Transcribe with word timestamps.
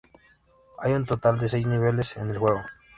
Hay 0.79 0.93
un 0.93 1.05
total 1.05 1.37
de 1.37 1.47
seis 1.47 1.67
niveles 1.67 2.17
en 2.17 2.31
el 2.31 2.39
juego. 2.39 2.63